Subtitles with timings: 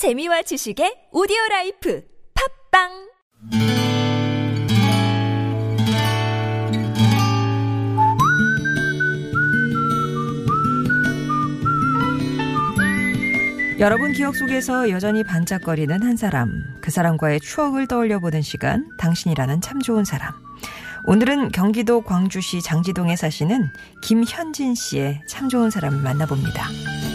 [0.00, 2.02] 재미와 지식의 오디오 라이프
[2.72, 2.88] 팟빵
[13.78, 19.82] 여러분 기억 속에서 여전히 반짝거리는 한 사람, 그 사람과의 추억을 떠올려 보는 시간, 당신이라는 참
[19.82, 20.32] 좋은 사람.
[21.04, 23.68] 오늘은 경기도 광주시 장지동에 사시는
[24.02, 27.09] 김현진 씨의 참 좋은 사람을 만나봅니다.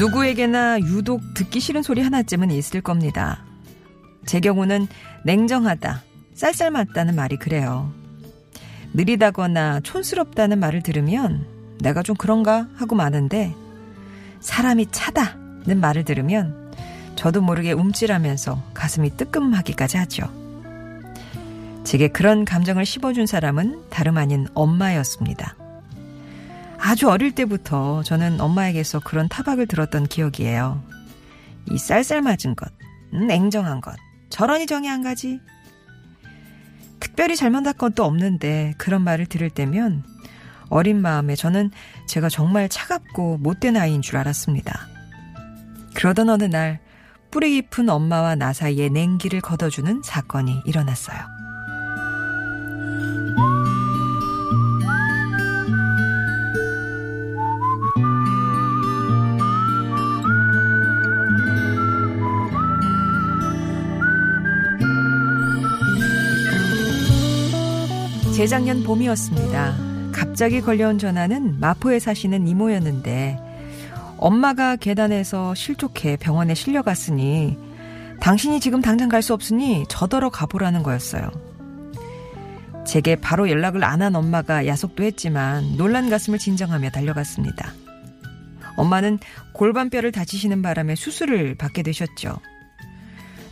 [0.00, 3.44] 누구에게나 유독 듣기 싫은 소리 하나쯤은 있을 겁니다.
[4.24, 4.88] 제 경우는
[5.26, 7.92] 냉정하다, 쌀쌀맞다는 말이 그래요.
[8.94, 11.46] 느리다거나 촌스럽다는 말을 들으면
[11.80, 13.54] 내가 좀 그런가 하고 마는데
[14.40, 16.72] 사람이 차다는 말을 들으면
[17.14, 20.24] 저도 모르게 움찔하면서 가슴이 뜨끔하기까지 하죠.
[21.84, 25.59] 제게 그런 감정을 씹어준 사람은 다름 아닌 엄마였습니다.
[26.90, 30.82] 아주 어릴 때부터 저는 엄마에게서 그런 타박을 들었던 기억이에요.
[31.70, 32.68] 이 쌀쌀맞은 것,
[33.12, 33.94] 냉정한 것,
[34.28, 35.38] 저런이 정이 안 가지.
[36.98, 40.02] 특별히 잘못한 것도 없는데 그런 말을 들을 때면
[40.68, 41.70] 어린 마음에 저는
[42.08, 44.88] 제가 정말 차갑고 못된 아이인 줄 알았습니다.
[45.94, 46.80] 그러던 어느 날
[47.30, 51.39] 뿌리 깊은 엄마와 나 사이에 냉기를 걷어주는 사건이 일어났어요.
[68.40, 69.74] 재작년 봄이었습니다.
[70.12, 73.38] 갑자기 걸려온 전화는 마포에 사시는 이모였는데
[74.16, 77.58] 엄마가 계단에서 실족해 병원에 실려갔으니
[78.18, 81.30] 당신이 지금 당장 갈 수 없으니 저더러 가보라는 거였어요.
[82.86, 87.74] 제게 바로 연락을 안 한 엄마가 야속도 했지만 놀란 가슴을 진정하며 달려갔습니다.
[88.74, 89.18] 엄마는
[89.52, 92.38] 골반뼈를 다치시는 바람에 수술을 받게 되셨죠.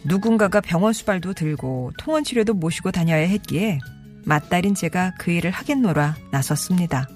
[0.04, 3.80] 누군가가 병원 수발도 들고 통원 치료도 모시고 다녀야 했기에
[4.24, 7.08] 맏딸인 제가 그 일을 하겠노라 나섰습니다.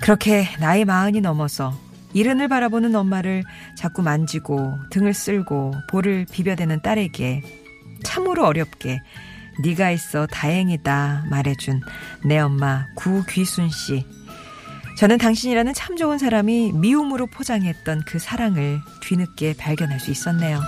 [0.00, 1.72] 그렇게 나이 마흔이 넘어서
[2.12, 3.44] 이른을 바라보는 엄마를
[3.76, 7.42] 자꾸 만지고 등을 쓸고 볼을 비벼대는 딸에게
[8.02, 9.00] 참으로 어렵게
[9.62, 11.80] 네가 있어 다행이다 말해준
[12.24, 14.06] 내 엄마 구귀순 씨.
[14.96, 20.60] 저는 당신이라는 참 좋은 사람이 미움으로 포장했던 그 사랑을 뒤늦게 발견할 수 있었네요.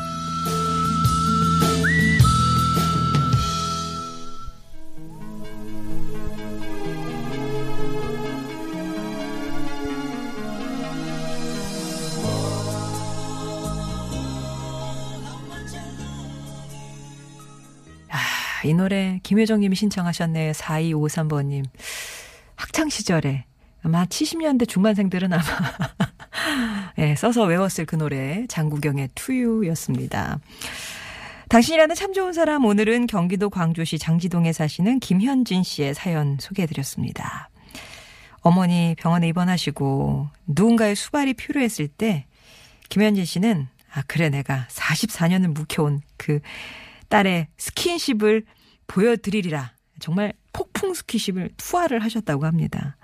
[18.65, 20.53] 이 노래 김효정 님이 신청하셨네요.
[20.53, 21.65] 4253번님.
[22.57, 23.45] 학창시절에
[23.83, 25.43] 아마 70년대 중반생들은 아마
[26.99, 30.41] 예, 써서 외웠을 그 노래 장구경의 투유였습니다.
[31.49, 37.49] 당신이라는 참 좋은 사람 오늘은 경기도 광주시 장지동에 사시는 김현진 씨의 사연 소개해드렸습니다.
[38.41, 42.27] 어머니 병원에 입원하시고 누군가의 수발이 필요했을 때
[42.89, 46.41] 김현진 씨는 아 그래 내가 44년을 묵혀온 그
[47.09, 48.45] 딸의 스킨십을
[48.87, 49.73] 보여드리리라.
[49.99, 52.97] 정말 폭풍 스킨십을 투하를 하셨다고 합니다.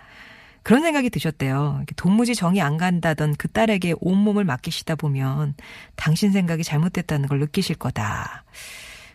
[0.63, 1.85] 그런 생각이 드셨대요.
[1.97, 5.55] 도무지 정이 안 간다던 그 딸에게 온몸을 맡기시다 보면
[5.95, 8.45] 당신 생각이 잘못됐다는 걸 느끼실 거다.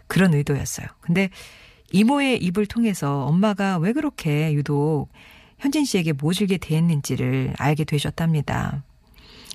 [0.07, 0.88] 그런 의도였어요.
[1.01, 1.29] 근데
[1.91, 5.09] 이모의 입을 통해서 엄마가 왜 그렇게 유독
[5.57, 8.83] 현진 씨에게 모질게 대했는지를 알게 되셨답니다.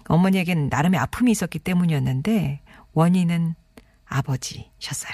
[0.07, 2.61] 어머니에겐 나름의 아픔이 있었기 때문이었는데
[2.93, 3.55] 원인은
[4.07, 5.13] 아버지셨어요.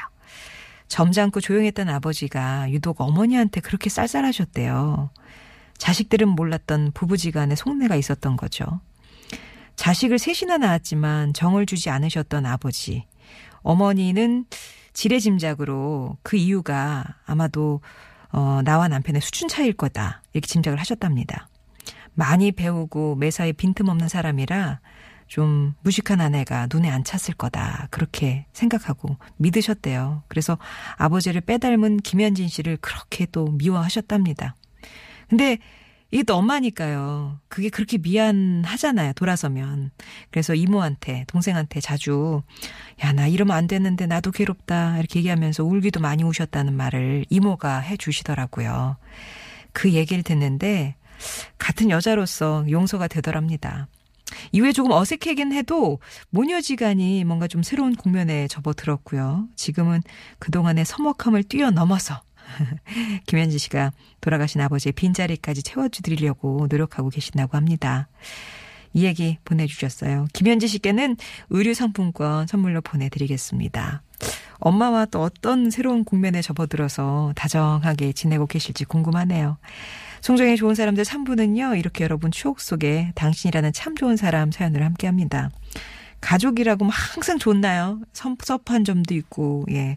[0.89, 5.11] 점잖고 조용했던 아버지가 유독 어머니한테 그렇게 쌀쌀하셨대요.
[5.79, 8.81] 자식들은 몰랐던 부부지간의 속내가 있었던 거죠.
[9.77, 13.07] 자식을 셋이나 낳았지만 정을 주지 않으셨던 아버지.
[13.63, 14.45] 어머니는
[14.93, 17.81] 지레짐작으로 그 이유가 아마도
[18.33, 20.23] 어, 나와 남편의 수준 차이일 거다.
[20.33, 21.49] 이렇게 짐작을 하셨답니다.
[22.15, 24.81] 많이 배우고 매사에 빈틈없는 사람이라
[25.31, 27.87] 좀 무식한 아내가 눈에 안 찼을 거다.
[27.93, 30.25] 그렇게 생각하고 믿으셨대요.
[30.27, 30.59] 그래서
[30.97, 34.57] 아버지를 빼닮은 김현진 씨를 그렇게 또 미워하셨답니다.
[35.29, 35.59] 근데
[36.11, 37.39] 이게 또 엄마니까요.
[37.47, 39.13] 그게 그렇게 미안하잖아요.
[39.13, 39.93] 돌아서면.
[40.33, 42.43] 그래서 이모한테, 동생한테 자주,
[43.05, 44.99] 야, 나 이러면 안 되는데 나도 괴롭다.
[44.99, 48.97] 이렇게 얘기하면서 울기도 많이 우셨다는 말을 이모가 해 주시더라고요.
[49.73, 50.97] 그 얘기를 듣는데,
[51.57, 53.87] 같은 여자로서 용서가 되더랍니다.
[54.53, 56.01] 이후에 조금 어색하긴 해도
[56.31, 59.49] 모녀지간이 뭔가 좀 새로운 국면에 접어들었고요.
[59.57, 60.03] 지금은
[60.39, 62.23] 그동안의 서먹함을 뛰어넘어서
[63.27, 68.09] 김현지 씨가 돌아가신 아버지의 빈자리까지 채워주드리려고 노력하고 계신다고 합니다.
[68.93, 70.27] 이 얘기 보내주셨어요.
[70.33, 71.17] 김현지 씨께는
[71.51, 74.03] 의류 상품권 선물로 보내드리겠습니다.
[74.61, 79.59] 엄마와 또 어떤 새로운 국면에 접어들어서 다정하게 지내고 계실지 궁금하네요.
[80.21, 85.51] 송정의 좋은 사람들 3부는요, 이렇게 여러분 추억 속에 당신이라는 참 좋은 사람 사연을 함께 합니다.
[86.21, 88.01] 가족이라고 항상 좋나요?
[88.13, 89.97] 섭섭한 점도 있고, 예.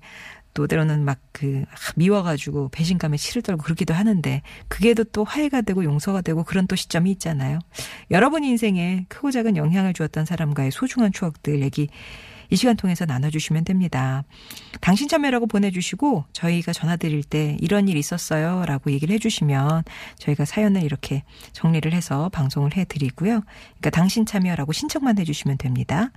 [0.54, 1.66] 또 때로는 막 그
[1.96, 7.12] 미워가지고 배신감에 치를 떨고 그러기도 하는데 그게도 또 화해가 되고 용서가 되고 그런 또 시점이
[7.12, 7.60] 있잖아요.
[8.12, 11.90] 여러분 인생에 크고 작은 영향을 주었던 사람과의 소중한 추억들 얘기
[12.54, 14.24] 이 시간 통해서 나눠주시면 됩니다.
[14.80, 19.84] 당신 참여라고 보내주시고 저희가 전화드릴 때 이런 일 있었어요 라고 얘기를 해주시면
[20.20, 21.24] 저희가 사연을 이렇게
[21.54, 23.42] 정리를 해서 방송을 해드리고요.
[23.42, 26.12] 그러니까 당신 참여라고 신청만 해주시면 됩니다.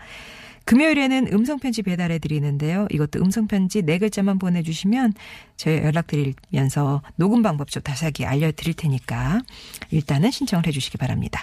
[0.67, 2.89] 금요일에는 음성편지 배달해 드리는데요.
[2.91, 5.15] 이것도 음성편지 네 글자만 보내주시면
[5.57, 9.43] 저희 연락드리면서 녹음 방법 좀 자세하게 알려드릴 테니까
[9.91, 11.43] 일단은 신청을 해 주시기 바랍니다.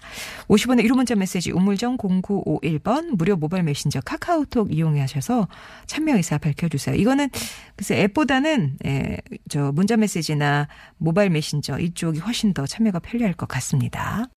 [0.49, 5.47] 50원의 1호 문자 메시지 우물정 0951번 무료 모바일 메신저 카카오톡 이용하셔서
[5.87, 6.95] 참여 의사 밝혀주세요.
[6.95, 7.29] 이거는
[7.77, 9.17] 글쎄 앱보다는 에,
[9.47, 10.67] 저 문자 메시지나
[10.97, 14.27] 모바일 메신저 이쪽이 훨씬 더 참여가 편리할 것 같습니다.